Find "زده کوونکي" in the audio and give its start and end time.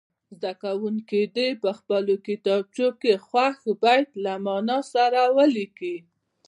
0.37-1.21